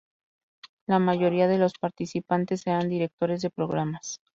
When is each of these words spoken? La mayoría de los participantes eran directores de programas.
La 0.87 0.97
mayoría 0.97 1.47
de 1.47 1.59
los 1.59 1.73
participantes 1.79 2.65
eran 2.65 2.89
directores 2.89 3.43
de 3.43 3.51
programas. 3.51 4.19